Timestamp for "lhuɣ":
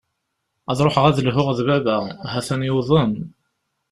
1.27-1.49